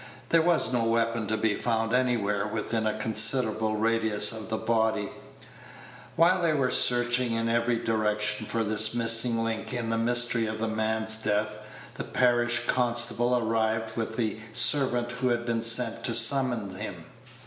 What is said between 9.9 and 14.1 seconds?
the mystery of the man's death, the parish constable arrived